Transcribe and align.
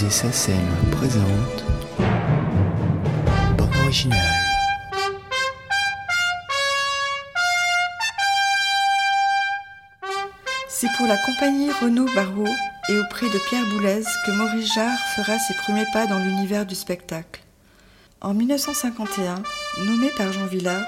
Musée 0.00 0.10
SACEM 0.10 0.54
présente 0.92 1.64
Bande 3.56 3.76
originale. 3.82 4.18
C'est 10.68 10.86
pour 10.96 11.08
la 11.08 11.16
compagnie 11.16 11.72
Renaud 11.82 12.06
Barrault 12.14 12.46
et 12.88 12.96
auprès 12.96 13.26
de 13.26 13.38
Pierre 13.48 13.66
Boulez 13.70 14.04
que 14.24 14.30
Maurice 14.30 14.72
Jarre 14.72 14.98
fera 15.16 15.36
ses 15.36 15.54
premiers 15.54 15.86
pas 15.92 16.06
dans 16.06 16.20
l'univers 16.20 16.64
du 16.64 16.76
spectacle. 16.76 17.40
En 18.20 18.34
1951, 18.34 19.42
nommé 19.84 20.10
par 20.16 20.32
Jean 20.32 20.46
Villard, 20.46 20.86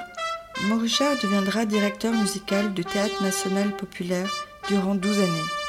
Maurice 0.68 0.98
Jarre 0.98 1.16
deviendra 1.20 1.64
directeur 1.64 2.12
musical 2.12 2.72
du 2.74 2.84
Théâtre 2.84 3.24
national 3.24 3.74
populaire 3.76 4.30
durant 4.68 4.94
12 4.94 5.18
années. 5.18 5.59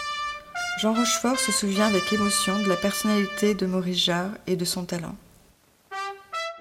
Jean 0.82 0.94
Rochefort 0.94 1.38
se 1.38 1.52
souvient 1.52 1.86
avec 1.86 2.12
émotion 2.12 2.58
de 2.58 2.68
la 2.68 2.76
personnalité 2.76 3.54
de 3.54 3.68
Maurice 3.68 4.04
Jarre 4.04 4.32
et 4.48 4.56
de 4.56 4.66
son 4.66 4.84
talent. 4.84 5.16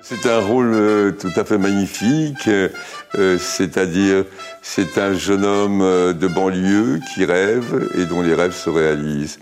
C'est 0.02 0.27
un 0.27 0.41
rôle 0.41 0.74
euh, 0.74 1.10
tout 1.12 1.33
à 1.37 1.43
fait 1.43 1.56
magnifique, 1.56 2.46
euh, 2.46 3.38
c'est-à-dire 3.38 4.27
c'est 4.60 4.98
un 4.98 5.15
jeune 5.15 5.46
homme 5.46 5.80
euh, 5.80 6.12
de 6.12 6.29
banlieue 6.29 7.01
qui 7.15 7.24
rêve 7.24 7.88
et 7.95 8.05
dont 8.05 8.20
les 8.20 8.34
rêves 8.34 8.52
se 8.52 8.69
réalisent. 8.69 9.38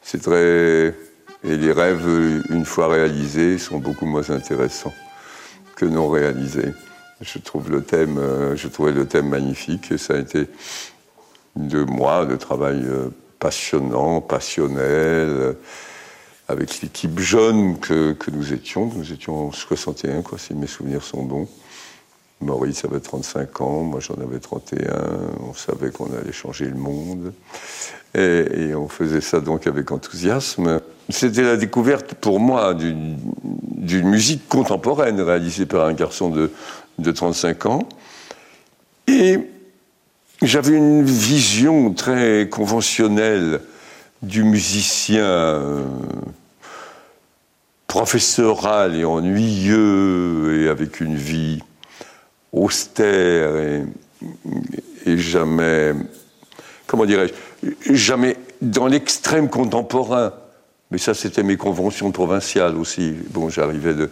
C'est 0.00 0.22
très 0.22 0.94
et 1.42 1.56
les 1.56 1.72
rêves 1.72 2.06
une 2.50 2.64
fois 2.64 2.86
réalisés 2.86 3.58
sont 3.58 3.78
beaucoup 3.78 4.06
moins 4.06 4.30
intéressants 4.30 4.94
que 5.74 5.86
non 5.86 6.08
réalisés. 6.08 6.72
Je 7.20 7.40
trouvais 7.40 7.72
le 8.92 9.06
thème 9.06 9.28
magnifique 9.28 9.90
et 9.90 9.98
ça 9.98 10.14
a 10.14 10.18
été 10.18 10.46
deux 11.56 11.84
mois 11.84 12.26
de 12.26 12.36
travail 12.36 12.86
passionnant, 13.42 14.20
passionnel, 14.20 15.56
avec 16.46 16.80
l'équipe 16.80 17.18
jeune 17.18 17.80
que, 17.80 18.14
nous 18.30 18.52
étions. 18.52 18.86
Nous 18.94 19.12
étions 19.12 19.48
en 19.48 19.52
61, 19.52 20.22
quoi, 20.22 20.38
si 20.38 20.54
mes 20.54 20.68
souvenirs 20.68 21.02
sont 21.02 21.24
bons. 21.24 21.48
Maurice 22.40 22.84
avait 22.84 23.00
35 23.00 23.60
ans, 23.60 23.82
moi 23.82 23.98
j'en 23.98 24.14
avais 24.14 24.38
31. 24.38 24.78
On 25.40 25.54
savait 25.54 25.90
qu'on 25.90 26.06
allait 26.16 26.32
changer 26.32 26.66
le 26.66 26.76
monde. 26.76 27.32
Et, 28.14 28.74
on 28.76 28.86
faisait 28.86 29.20
ça 29.20 29.40
donc 29.40 29.66
avec 29.66 29.90
enthousiasme. 29.90 30.80
C'était 31.08 31.42
la 31.42 31.56
découverte 31.56 32.14
pour 32.14 32.38
moi 32.38 32.74
d'une 32.74 34.08
musique 34.08 34.48
contemporaine 34.48 35.20
réalisée 35.20 35.66
par 35.66 35.86
un 35.86 35.94
garçon 35.94 36.30
de, 36.30 36.52
de 36.98 37.10
35 37.10 37.66
ans. 37.66 37.88
Et 39.08 39.40
j'avais 40.42 40.76
une 40.76 41.04
vision 41.04 41.92
très 41.92 42.48
conventionnelle 42.48 43.60
du 44.22 44.42
musicien 44.42 45.24
euh, 45.24 45.84
professoral 47.86 48.96
et 48.96 49.04
ennuyeux 49.04 50.62
et 50.62 50.68
avec 50.68 51.00
une 51.00 51.16
vie 51.16 51.60
austère 52.52 53.56
et, 53.56 55.18
jamais, 55.18 55.92
comment 56.86 57.06
dirais-je, 57.06 57.94
jamais 57.94 58.36
dans 58.60 58.86
l'extrême 58.86 59.48
contemporain. 59.48 60.32
Mais 60.90 60.98
ça, 60.98 61.14
c'était 61.14 61.42
mes 61.42 61.56
conventions 61.56 62.12
provinciales 62.12 62.76
aussi. 62.76 63.14
Bon, 63.30 63.48
j'arrivais 63.48 63.94
de 63.94 64.10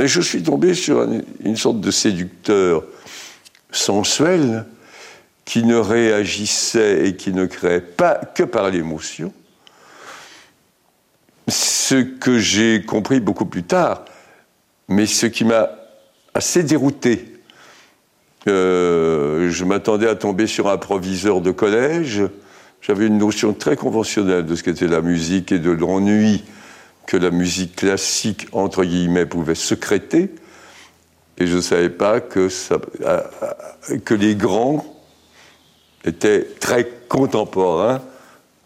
Et 0.00 0.08
je 0.08 0.20
suis 0.20 0.42
tombé 0.42 0.74
sur 0.74 1.06
une 1.44 1.56
sorte 1.56 1.80
de 1.80 1.90
séducteur 1.90 2.82
sensuel 3.70 4.64
qui 5.44 5.64
ne 5.64 5.76
réagissait 5.76 7.06
et 7.06 7.16
qui 7.16 7.32
ne 7.32 7.46
créait 7.46 7.80
pas 7.80 8.14
que 8.14 8.42
par 8.42 8.70
l'émotion, 8.70 9.32
ce 11.48 11.96
que 11.96 12.38
j'ai 12.38 12.82
compris 12.82 13.20
beaucoup 13.20 13.46
plus 13.46 13.64
tard, 13.64 14.04
mais 14.88 15.06
ce 15.06 15.26
qui 15.26 15.44
m'a 15.44 15.70
assez 16.34 16.62
dérouté. 16.62 17.28
Euh, 18.48 19.50
je 19.50 19.64
m'attendais 19.64 20.08
à 20.08 20.14
tomber 20.14 20.46
sur 20.46 20.68
un 20.68 20.78
proviseur 20.78 21.40
de 21.40 21.50
collège. 21.50 22.22
J'avais 22.80 23.06
une 23.06 23.18
notion 23.18 23.52
très 23.52 23.76
conventionnelle 23.76 24.44
de 24.44 24.54
ce 24.54 24.62
qu'était 24.62 24.88
la 24.88 25.00
musique 25.00 25.52
et 25.52 25.58
de 25.58 25.70
l'ennui 25.70 26.44
que 27.06 27.16
la 27.16 27.30
musique 27.30 27.76
classique, 27.76 28.48
entre 28.52 28.84
guillemets, 28.84 29.26
pouvait 29.26 29.54
secréter. 29.54 30.30
Et 31.38 31.46
je 31.46 31.56
ne 31.56 31.60
savais 31.60 31.90
pas 31.90 32.20
que, 32.20 32.48
que 34.04 34.14
les 34.14 34.34
grands 34.34 34.91
étaient 36.04 36.46
très 36.60 36.88
contemporains 37.08 38.00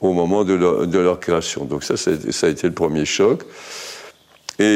au 0.01 0.13
moment 0.13 0.45
de 0.45 0.55
leur, 0.55 1.21
création. 1.21 1.65
Donc 1.65 1.85
ça, 1.85 1.97
ça 1.97 2.11
a 2.11 2.51
été 2.51 2.67
le 2.67 2.75
premier 2.75 3.05
choc. 3.05 3.43
Et 4.59 4.67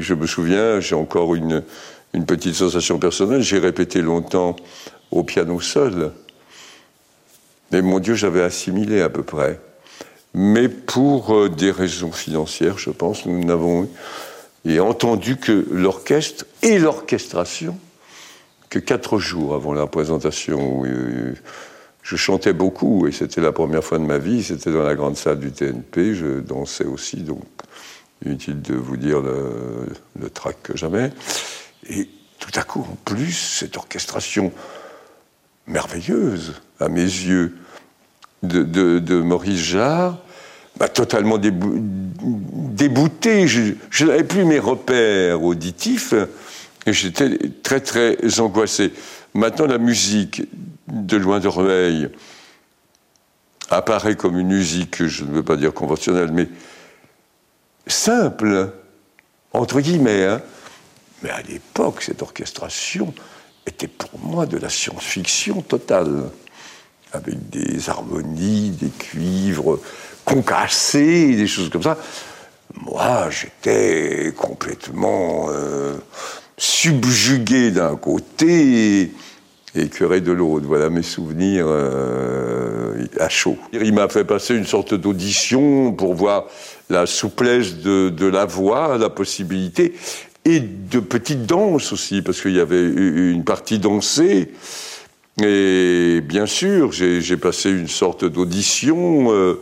je 0.00 0.14
me 0.14 0.26
souviens, 0.26 0.80
j'ai 0.80 0.94
encore 0.94 1.34
une, 1.34 1.62
petite 2.26 2.54
sensation 2.54 2.98
personnelle, 2.98 3.42
j'ai 3.42 3.58
répété 3.58 4.00
longtemps 4.00 4.56
au 5.10 5.22
piano 5.22 5.60
seul. 5.60 6.12
Mais 7.72 7.82
mon 7.82 7.98
Dieu, 7.98 8.14
j'avais 8.14 8.42
assimilé 8.42 9.02
à 9.02 9.10
peu 9.10 9.22
près. 9.22 9.60
Mais 10.32 10.68
pour 10.68 11.34
euh, 11.34 11.48
des 11.50 11.70
raisons 11.70 12.12
financières, 12.12 12.78
je 12.78 12.90
pense, 12.90 13.26
nous 13.26 13.44
n'avons 13.44 13.88
et 14.66 14.80
entendu 14.80 15.36
que 15.36 15.66
l'orchestre 15.70 16.44
et 16.62 16.78
l'orchestration 16.78 17.78
que 18.70 18.78
quatre 18.78 19.18
jours 19.18 19.54
avant 19.54 19.72
la 19.72 19.86
présentation. 19.86 20.84
Euh, 20.84 21.34
je 22.02 22.14
chantais 22.14 22.52
beaucoup 22.52 23.08
et 23.08 23.12
c'était 23.12 23.40
la 23.40 23.52
première 23.52 23.82
fois 23.82 23.98
de 23.98 24.04
ma 24.04 24.18
vie. 24.18 24.44
C'était 24.44 24.70
dans 24.70 24.84
la 24.84 24.94
grande 24.94 25.16
salle 25.16 25.40
du 25.40 25.50
TNP. 25.50 26.14
Je 26.14 26.40
dansais 26.40 26.84
aussi, 26.84 27.16
donc 27.16 27.42
inutile 28.24 28.62
de 28.62 28.74
vous 28.74 28.96
dire 28.96 29.20
le, 29.20 29.88
le 30.20 30.30
trac 30.30 30.56
que 30.62 30.76
j'avais. 30.76 31.10
Et 31.88 32.08
tout 32.38 32.52
à 32.54 32.62
coup, 32.62 32.80
en 32.80 32.96
plus, 33.04 33.32
cette 33.32 33.76
orchestration 33.76 34.52
merveilleuse, 35.66 36.54
à 36.78 36.88
mes 36.88 37.02
yeux, 37.02 37.56
de, 38.42 39.20
Maurice 39.20 39.60
Jarre, 39.60 40.18
m'a 40.78 40.88
totalement 40.88 41.38
débouté. 41.38 43.48
Je, 43.48 43.72
je 43.90 44.06
n'avais 44.06 44.24
plus 44.24 44.44
mes 44.44 44.58
repères 44.58 45.42
auditifs. 45.42 46.14
Et 46.86 46.92
j'étais 46.92 47.36
très 47.62 47.80
très 47.80 48.40
angoissé. 48.40 48.92
Maintenant, 49.34 49.66
la 49.66 49.78
musique 49.78 50.42
de 50.86 51.16
Loin 51.16 51.40
de 51.40 51.48
Reveil 51.48 52.08
apparaît 53.70 54.14
comme 54.14 54.38
une 54.38 54.48
musique, 54.48 55.04
je 55.04 55.24
ne 55.24 55.32
veux 55.32 55.42
pas 55.42 55.56
dire 55.56 55.74
conventionnelle, 55.74 56.30
mais 56.30 56.48
simple, 57.88 58.70
entre 59.52 59.80
guillemets. 59.80 60.24
Hein. 60.24 60.40
Mais 61.22 61.30
à 61.30 61.42
l'époque, 61.42 62.02
cette 62.02 62.22
orchestration 62.22 63.12
était 63.66 63.88
pour 63.88 64.20
moi 64.20 64.46
de 64.46 64.56
la 64.56 64.68
science-fiction 64.68 65.62
totale, 65.62 66.30
avec 67.12 67.50
des 67.50 67.90
harmonies, 67.90 68.70
des 68.70 68.90
cuivres 68.90 69.80
concassés, 70.24 71.34
des 71.34 71.48
choses 71.48 71.70
comme 71.70 71.82
ça. 71.82 71.98
Moi, 72.74 73.28
j'étais 73.30 74.32
complètement... 74.36 75.46
Euh, 75.50 75.96
subjugué 76.58 77.70
d'un 77.70 77.96
côté 77.96 79.02
et 79.02 79.10
écœuré 79.74 80.20
de 80.20 80.32
l'autre. 80.32 80.66
Voilà 80.66 80.90
mes 80.90 81.02
souvenirs 81.02 81.66
euh, 81.68 83.04
à 83.18 83.28
chaud. 83.28 83.56
Il 83.72 83.92
m'a 83.92 84.08
fait 84.08 84.24
passer 84.24 84.54
une 84.54 84.66
sorte 84.66 84.94
d'audition 84.94 85.92
pour 85.92 86.14
voir 86.14 86.46
la 86.88 87.06
souplesse 87.06 87.76
de, 87.76 88.26
la 88.26 88.44
voix, 88.44 88.96
la 88.98 89.10
possibilité, 89.10 89.94
et 90.44 90.60
de 90.60 91.00
petites 91.00 91.44
danses 91.44 91.92
aussi, 91.92 92.22
parce 92.22 92.40
qu'il 92.40 92.54
y 92.54 92.60
avait 92.60 92.84
une 92.84 93.44
partie 93.44 93.78
dansée. 93.78 94.52
Et 95.42 96.22
bien 96.22 96.46
sûr, 96.46 96.92
j'ai 96.92 97.36
passé 97.36 97.70
une 97.70 97.88
sorte 97.88 98.24
d'audition, 98.24 99.32
euh, 99.32 99.60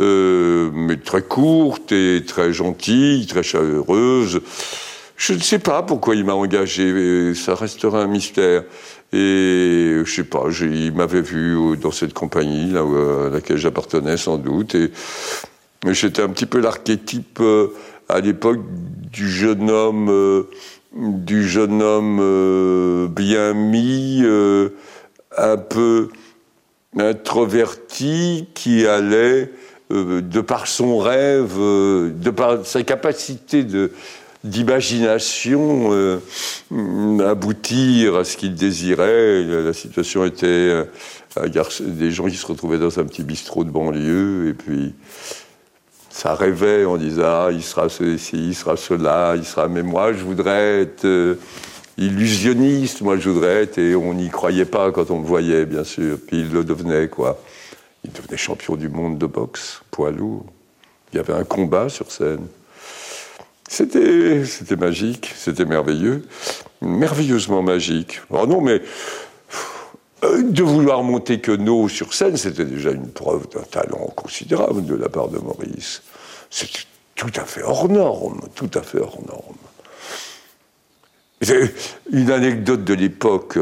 euh, 0.00 0.70
mais 0.74 0.96
très 0.96 1.22
courte 1.22 1.92
et 1.92 2.24
très 2.26 2.52
gentille, 2.52 3.26
très 3.26 3.42
chaleureuse. 3.42 4.42
Je 5.26 5.32
ne 5.32 5.38
sais 5.38 5.58
pas 5.58 5.82
pourquoi 5.82 6.16
il 6.16 6.24
m'a 6.26 6.34
engagé, 6.34 7.32
ça 7.32 7.54
restera 7.54 8.02
un 8.02 8.06
mystère. 8.06 8.62
Et 9.10 10.02
je 10.04 10.12
sais 10.14 10.24
pas, 10.24 10.44
il 10.60 10.92
m'avait 10.92 11.22
vu 11.22 11.78
dans 11.78 11.92
cette 11.92 12.12
compagnie 12.12 12.70
là 12.70 12.82
à 12.82 13.30
laquelle 13.30 13.56
j'appartenais 13.56 14.18
sans 14.18 14.36
doute. 14.36 14.74
Et 14.74 14.90
j'étais 15.88 16.20
un 16.20 16.28
petit 16.28 16.44
peu 16.44 16.60
l'archétype 16.60 17.38
euh, 17.40 17.68
à 18.10 18.20
l'époque 18.20 18.58
du 19.10 19.30
jeune 19.30 19.70
homme, 19.70 20.10
euh, 20.10 20.42
du 20.94 21.48
jeune 21.48 21.80
homme 21.80 22.18
euh, 22.20 23.08
bien 23.08 23.54
mis, 23.54 24.22
un 25.38 25.56
peu 25.56 26.10
introverti, 26.98 28.46
qui 28.52 28.86
allait 28.86 29.50
de 29.88 30.40
par 30.42 30.66
son 30.66 30.98
rêve, 30.98 31.56
de 31.56 32.30
par 32.30 32.66
sa 32.66 32.82
capacité 32.82 33.64
de 33.64 33.90
d'imagination 34.44 35.90
euh, 35.92 36.20
aboutir 37.26 38.16
à 38.16 38.24
ce 38.24 38.36
qu'il 38.36 38.54
désirait. 38.54 39.42
La 39.42 39.72
situation 39.72 40.24
était 40.24 40.46
euh, 40.46 40.84
des 41.80 42.10
gens 42.10 42.26
qui 42.26 42.36
se 42.36 42.46
retrouvaient 42.46 42.78
dans 42.78 43.00
un 43.00 43.04
petit 43.04 43.22
bistrot 43.22 43.64
de 43.64 43.70
banlieue 43.70 44.48
et 44.48 44.54
puis 44.54 44.94
ça 46.10 46.36
rêvait, 46.36 46.84
on 46.84 46.96
disait, 46.96 47.24
ah, 47.24 47.48
il 47.50 47.62
sera 47.62 47.88
ceci, 47.88 48.36
il 48.36 48.54
sera 48.54 48.76
cela, 48.76 49.34
il 49.36 49.44
sera. 49.44 49.66
Mais 49.66 49.82
moi, 49.82 50.12
je 50.12 50.22
voudrais 50.22 50.82
être 50.82 51.06
euh, 51.06 51.34
illusionniste, 51.98 53.00
moi, 53.00 53.16
je 53.16 53.30
voudrais 53.30 53.64
être. 53.64 53.78
Et 53.78 53.96
on 53.96 54.14
n'y 54.14 54.28
croyait 54.28 54.64
pas 54.64 54.92
quand 54.92 55.10
on 55.10 55.18
me 55.18 55.26
voyait, 55.26 55.66
bien 55.66 55.82
sûr. 55.82 56.18
Puis 56.24 56.42
il 56.42 56.52
le 56.52 56.62
devenait, 56.62 57.08
quoi. 57.08 57.42
Il 58.04 58.12
devenait 58.12 58.36
champion 58.36 58.76
du 58.76 58.88
monde 58.88 59.18
de 59.18 59.26
boxe, 59.26 59.82
poids 59.90 60.12
lourd. 60.12 60.46
Il 61.12 61.16
y 61.16 61.18
avait 61.18 61.32
un 61.32 61.44
combat 61.44 61.88
sur 61.88 62.12
scène. 62.12 62.46
C'était, 63.74 64.76
magique, 64.76 65.32
c'était 65.34 65.64
merveilleux, 65.64 66.22
merveilleusement 66.80 67.60
magique. 67.60 68.20
Oh 68.30 68.46
non, 68.46 68.60
mais 68.60 68.80
euh, 70.22 70.44
de 70.44 70.62
vouloir 70.62 71.02
monter 71.02 71.40
que 71.40 71.50
nous 71.50 71.88
sur 71.88 72.14
scène, 72.14 72.36
c'était 72.36 72.66
déjà 72.66 72.92
une 72.92 73.10
preuve 73.10 73.48
d'un 73.48 73.64
talent 73.64 74.12
considérable 74.14 74.86
de 74.86 74.94
la 74.94 75.08
part 75.08 75.26
de 75.26 75.38
Maurice. 75.38 76.04
C'était 76.50 76.84
tout 77.16 77.32
à 77.34 77.44
fait 77.44 77.64
hors 77.64 77.88
norme, 77.88 78.42
tout 78.54 78.70
à 78.74 78.82
fait 78.82 79.00
hors 79.00 79.18
norme. 79.26 79.56
Une 82.12 82.30
anecdote 82.30 82.84
de 82.84 82.94
l'époque, 82.94 83.58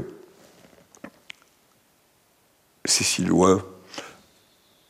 c'est 2.84 3.04
si 3.04 3.24
loin. 3.24 3.64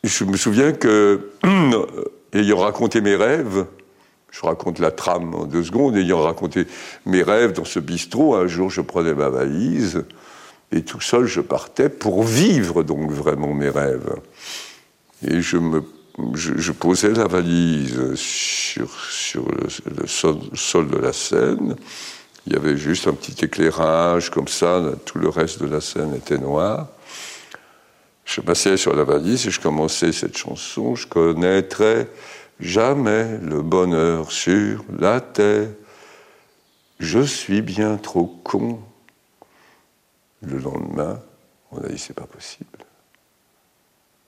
Je 0.03 0.25
me 0.25 0.35
souviens 0.35 0.73
que, 0.73 1.31
ayant 2.33 2.57
raconté 2.57 2.99
mes 2.99 3.15
rêves, 3.15 3.65
je 4.33 4.41
raconte 4.47 4.79
la 4.79 4.89
trame 4.89 5.35
en 5.35 5.45
deux 5.45 5.63
secondes, 5.63 5.95
ayant 5.95 6.21
raconté 6.21 6.65
mes 7.05 7.21
rêves 7.21 7.53
dans 7.53 7.65
ce 7.65 7.79
bistrot, 7.79 8.35
un 8.35 8.47
jour 8.47 8.69
je 8.71 8.81
prenais 8.81 9.13
ma 9.13 9.29
valise, 9.29 10.05
et 10.71 10.81
tout 10.81 11.01
seul, 11.01 11.27
je 11.27 11.39
partais 11.39 11.87
pour 11.87 12.23
vivre 12.23 12.81
donc 12.81 13.11
vraiment 13.11 13.53
mes 13.53 13.69
rêves. 13.69 14.15
Et 15.25 15.39
je, 15.41 16.71
posais 16.71 17.11
la 17.11 17.27
valise 17.27 18.15
sur, 18.15 18.89
le, 19.51 20.07
sol, 20.07 20.87
de 20.89 20.97
la 20.97 21.13
scène. 21.13 21.75
Il 22.47 22.53
y 22.53 22.55
avait 22.55 22.75
juste 22.75 23.07
un 23.07 23.13
petit 23.13 23.45
éclairage 23.45 24.31
comme 24.31 24.47
ça, 24.47 24.81
tout 25.05 25.19
le 25.19 25.29
reste 25.29 25.61
de 25.61 25.67
la 25.67 25.79
scène 25.79 26.15
était 26.15 26.39
noir. 26.39 26.87
Je 28.25 28.41
passais 28.41 28.77
sur 28.77 28.95
la 28.95 29.03
valise 29.03 29.45
et 29.45 29.51
je 29.51 29.61
commençais 29.61 30.11
cette 30.11 30.37
chanson. 30.37 30.95
Je 30.95 31.05
connaîtrai 31.05 32.07
jamais 32.63 33.37
le 33.39 33.61
bonheur 33.61 34.31
sur 34.31 34.83
la 34.97 35.21
terre. 35.21 35.69
Je 36.99 37.19
suis 37.19 37.61
bien 37.61 37.97
trop 37.97 38.25
con 38.25 38.79
le 40.41 40.57
lendemain, 40.57 41.21
on 41.71 41.79
a 41.79 41.87
dit 41.87 41.97
c'est 41.97 42.13
pas 42.13 42.25
possible. 42.25 42.79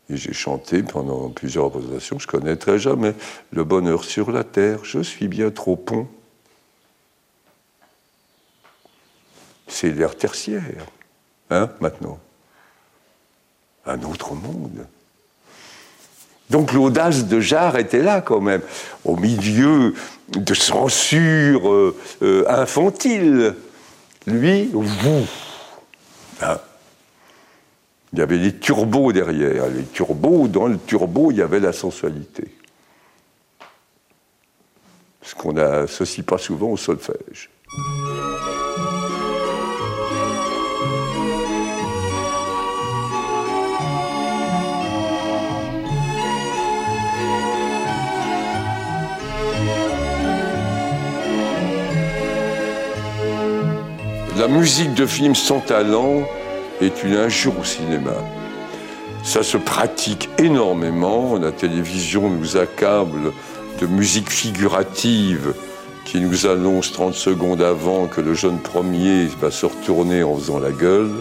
Et 0.10 0.18
j'ai 0.18 0.34
chanté 0.34 0.84
pendant 0.84 1.30
plusieurs 1.30 1.66
représentations, 1.66 2.20
je 2.20 2.28
connaîtrai 2.28 2.78
jamais 2.78 3.16
le 3.52 3.64
bonheur 3.64 4.04
sur 4.04 4.32
la 4.32 4.44
terre, 4.44 4.84
je 4.84 5.00
suis 5.00 5.28
bien 5.28 5.52
trop 5.52 5.76
pont. 5.76 6.08
C'est 9.68 9.92
l'ère 9.92 10.16
tertiaire, 10.16 10.86
hein, 11.50 11.70
maintenant. 11.82 12.20
Un 13.86 14.02
autre 14.04 14.36
monde. 14.36 14.86
Donc 16.50 16.74
l'audace 16.74 17.26
de 17.26 17.40
Jarre 17.40 17.78
était 17.78 18.04
là 18.04 18.22
quand 18.22 18.42
même, 18.42 18.62
au 19.04 19.16
milieu 19.16 19.94
de 20.30 20.54
censure 20.54 21.70
euh, 21.70 21.96
euh, 22.22 22.46
infantile. 22.48 23.56
Lui, 24.28 24.70
vous, 24.72 25.26
Hein? 26.42 26.58
il 28.14 28.20
y 28.20 28.22
avait 28.22 28.40
des 28.40 28.56
turbos 28.56 29.12
derrière. 29.12 29.68
Les 29.68 29.84
turbos, 29.84 30.48
dans 30.48 30.68
le 30.68 30.78
turbo, 30.78 31.32
il 31.32 31.38
y 31.38 31.42
avait 31.42 31.60
la 31.60 31.74
sensualité. 31.74 32.46
Ce 35.22 35.36
qu'on 35.36 35.54
n'associe 35.54 36.26
pas 36.26 36.38
souvent 36.38 36.70
au 36.70 36.78
solfège. 36.78 37.50
La 54.38 54.50
musique 54.50 54.94
de 54.96 55.06
film 55.06 55.34
sans 55.34 55.62
talent 55.62 56.24
est 56.82 57.04
une 57.04 57.16
injure 57.16 57.58
au 57.58 57.64
cinéma. 57.64 58.16
Ça 59.24 59.44
se 59.44 59.56
pratique 59.56 60.30
énormément. 60.38 61.38
La 61.38 61.54
télévision 61.54 62.30
nous 62.30 62.58
accable 62.58 63.32
de 63.80 63.88
musique 63.88 64.30
figurative 64.30 65.54
qui 66.04 66.20
nous 66.20 66.48
annonce 66.48 66.92
30 66.92 67.14
secondes 67.14 67.62
avant 67.62 68.08
que 68.08 68.20
le 68.20 68.34
jeune 68.34 68.60
premier 68.60 69.28
va 69.40 69.52
se 69.52 69.66
retourner 69.66 70.22
en 70.22 70.36
faisant 70.36 70.60
la 70.60 70.72
gueule. 70.72 71.14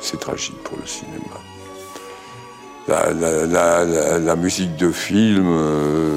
C'est 0.00 0.20
tragique 0.20 0.62
pour 0.62 0.78
le 0.78 0.86
cinéma. 0.86 1.18
La, 2.86 4.36
musique 4.36 4.76
de 4.76 4.92
film, 4.92 5.48
euh, 5.48 6.16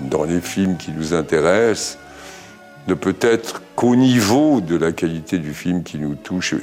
dans 0.00 0.24
les 0.24 0.40
films 0.40 0.76
qui 0.76 0.90
nous 0.90 1.14
intéressent, 1.14 1.98
ne 2.86 2.94
peut 2.94 3.16
être 3.20 3.62
qu'au 3.74 3.96
niveau 3.96 4.60
de 4.60 4.76
la 4.76 4.92
qualité 4.92 5.38
du 5.38 5.52
film 5.52 5.82
qui 5.82 5.98
nous 5.98 6.14
touche. 6.14 6.54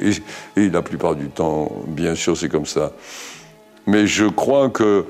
Et, 0.55 0.69
la 0.69 0.81
plupart 0.81 1.15
du 1.15 1.29
temps, 1.29 1.71
bien 1.87 2.15
sûr, 2.15 2.37
c'est 2.37 2.49
comme 2.49 2.65
ça. 2.65 2.93
Mais 3.85 4.07
je 4.07 4.25
crois 4.25 4.69
que 4.69 5.05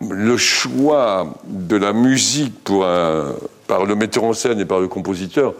le 0.00 0.36
choix 0.36 1.34
de 1.46 1.76
la 1.76 1.92
musique 1.92 2.54
par 3.66 3.84
le 3.84 3.94
metteur 3.94 4.24
en 4.24 4.32
scène 4.32 4.60
et 4.60 4.64
par 4.64 4.80
le 4.80 4.88
compositeur 4.88 5.54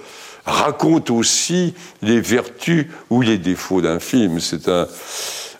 raconte 0.44 1.10
aussi 1.10 1.74
les 2.02 2.20
vertus 2.20 2.86
ou 3.10 3.20
les 3.20 3.38
défauts 3.38 3.80
d'un 3.80 3.98
film. 3.98 4.40
C'est 4.40 4.68
un, 4.68 4.86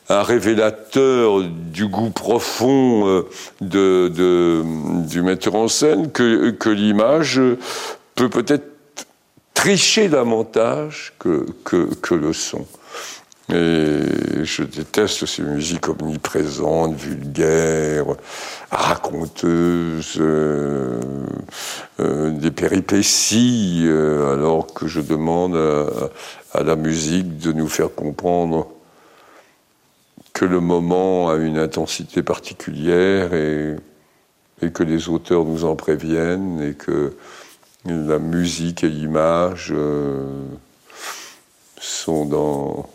révélateur 0.08 1.42
du 1.42 1.87
goût 1.87 2.09
profond 2.09 3.25
euh, 3.61 5.04
du 5.07 5.21
metteur 5.21 5.54
en 5.54 5.68
scène 5.68 6.11
que, 6.11 6.50
que 6.50 6.71
l'image 6.71 7.38
peut 8.14 8.30
peut-être 8.30 8.77
tricher 9.59 10.09
davantage 10.09 11.15
que, 11.19 11.45
que, 11.65 12.15
le 12.15 12.33
son. 12.33 12.65
Et 13.53 14.45
je 14.45 14.62
déteste 14.62 15.27
ces 15.27 15.43
musiques 15.43 15.88
omniprésentes, 15.88 16.95
vulgaires, 16.95 18.07
raconteuses, 18.71 20.17
euh, 20.21 21.00
euh, 21.99 22.31
des 22.31 22.53
péripéties, 22.53 23.83
euh, 23.87 24.33
alors 24.33 24.73
que 24.73 24.87
je 24.87 25.00
demande 25.00 25.57
à, 26.55 26.62
la 26.62 26.77
musique 26.77 27.38
de 27.38 27.50
nous 27.50 27.69
faire 27.69 27.93
comprendre 27.93 28.69
que 30.35 30.45
le 30.45 30.61
moment 30.61 31.31
a 31.31 31.35
une 31.35 31.59
intensité 31.59 32.23
particulière 32.23 33.35
et, 33.35 33.75
et 34.62 34.71
que 34.71 34.85
les 34.85 35.09
auteurs 35.09 35.45
nous 35.45 35.65
en 35.65 35.75
préviennent 35.75 36.62
et 36.62 36.75
que 36.75 37.17
la 37.88 38.18
musique 38.18 38.85
et 38.85 38.88
l'image 38.88 39.73
euh, 39.75 40.26
sont 41.80 42.25
dans 42.26 42.88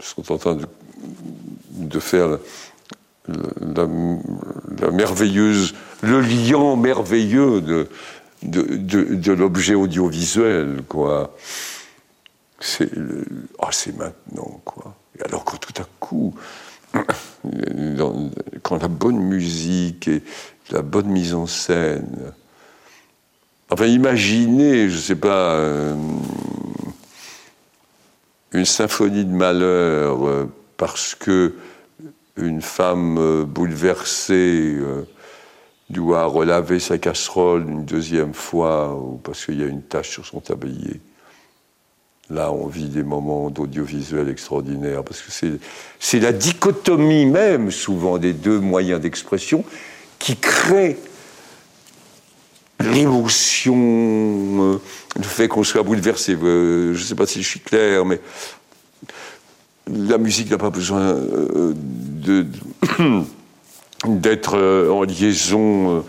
sont 0.00 0.32
en 0.32 0.38
train 0.38 0.58
de, 1.70 2.00
faire 2.00 2.38
la, 3.28 3.86
merveilleuse, 4.90 5.74
le 6.02 6.20
lien 6.20 6.76
merveilleux 6.76 7.60
de, 7.60 7.88
de, 8.42 9.32
l'objet 9.32 9.74
audiovisuel, 9.74 10.82
quoi. 10.88 11.36
C'est 12.58 12.90
ah, 13.58 13.68
c'est 13.70 13.96
maintenant, 13.96 14.60
quoi. 14.64 14.96
Et 15.18 15.22
alors 15.22 15.44
quand 15.44 15.56
tout 15.56 15.80
à 15.80 15.86
coup, 16.00 16.34
quand 18.62 18.82
la 18.82 18.88
bonne 18.88 19.18
musique 19.18 20.08
et 20.08 20.22
la 20.70 20.82
bonne 20.82 21.06
mise 21.06 21.34
en 21.34 21.46
scène 21.46 22.32
Enfin, 23.72 23.86
imaginez, 23.86 24.90
je 24.90 24.96
ne 24.96 25.00
sais 25.00 25.16
pas, 25.16 25.54
euh, 25.54 25.94
une 28.52 28.66
symphonie 28.66 29.24
de 29.24 29.32
malheur 29.32 30.28
euh, 30.28 30.46
parce 30.76 31.14
que 31.14 31.54
une 32.36 32.60
femme 32.60 33.16
euh, 33.16 33.44
bouleversée 33.44 34.76
doit 35.88 36.26
relaver 36.26 36.80
sa 36.80 36.98
casserole 36.98 37.62
une 37.66 37.86
deuxième 37.86 38.34
fois 38.34 38.94
ou 38.94 39.16
parce 39.16 39.46
qu'il 39.46 39.58
y 39.58 39.64
a 39.64 39.68
une 39.68 39.82
tache 39.82 40.10
sur 40.10 40.26
son 40.26 40.40
tablier. 40.40 41.00
Là, 42.28 42.52
on 42.52 42.66
vit 42.66 42.90
des 42.90 43.02
moments 43.02 43.48
d'audiovisuel 43.48 44.28
extraordinaires 44.28 45.02
parce 45.02 45.22
que 45.22 45.32
c'est 45.98 46.20
la 46.20 46.32
dichotomie 46.32 47.24
même, 47.24 47.70
souvent, 47.70 48.18
des 48.18 48.34
deux 48.34 48.60
moyens 48.60 49.00
d'expression 49.00 49.64
qui 50.18 50.36
crée 50.36 50.98
l'émotion, 52.82 53.74
euh, 53.76 54.80
le 55.16 55.22
fait 55.22 55.48
qu'on 55.48 55.64
soit 55.64 55.82
bouleversé. 55.82 56.34
Euh, 56.34 56.94
je 56.94 57.00
ne 57.00 57.04
sais 57.04 57.14
pas 57.14 57.26
si 57.26 57.42
je 57.42 57.48
suis 57.48 57.60
clair, 57.60 58.04
mais 58.04 58.20
la 59.88 60.18
musique 60.18 60.50
n'a 60.50 60.58
pas 60.58 60.70
besoin 60.70 61.00
euh, 61.00 61.74
d'être 64.06 64.58
en 64.90 65.02
liaison 65.02 66.04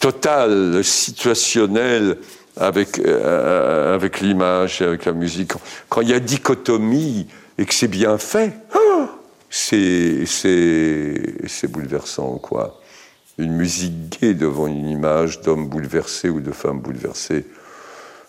totale, 0.00 0.82
situationnelle 0.82 2.18
avec, 2.56 2.98
avec 2.98 4.20
l'image 4.20 4.82
et 4.82 4.84
avec 4.84 5.04
la 5.04 5.12
musique. 5.12 5.52
Quand 5.88 6.00
il 6.00 6.10
y 6.10 6.14
a 6.14 6.20
dichotomie 6.20 7.28
et 7.56 7.66
que 7.66 7.74
c'est 7.74 7.88
bien 7.88 8.18
fait, 8.18 8.52
c'est 9.50 10.26
bouleversant, 11.68 12.38
quoi. 12.38 12.81
Une 13.38 13.52
musique 13.52 14.20
gaie 14.20 14.34
devant 14.34 14.66
une 14.66 14.88
image 14.88 15.40
d'homme 15.40 15.68
bouleversé 15.68 16.28
ou 16.28 16.40
de 16.40 16.52
femme 16.52 16.80
bouleversée, 16.80 17.46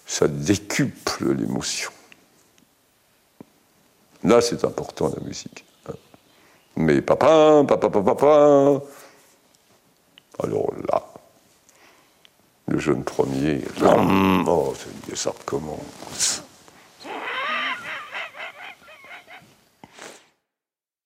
ça 0.06 0.28
décuple 0.28 1.34
l'émotion. 1.34 1.92
Là, 4.24 4.42
c'est 4.42 4.64
important, 4.64 5.12
la 5.16 5.22
musique. 5.24 5.66
Mais 6.76 7.02
papa, 7.02 7.64
papa, 7.68 7.90
papa, 7.90 8.16
papa. 8.16 8.82
Alors 10.42 10.74
là, 10.88 11.06
le 12.68 12.80
jeune 12.80 13.04
premier, 13.04 13.62
oh, 14.48 14.74
ça 15.14 15.32
recommence. 15.32 16.43